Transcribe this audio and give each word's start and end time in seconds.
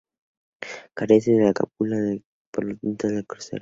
Carece 0.95 1.33
de 1.33 1.53
cúpula 1.53 2.15
y 2.15 2.25
por 2.51 2.63
lo 2.65 2.75
tanto 2.77 3.07
de 3.07 3.23
crucero. 3.23 3.59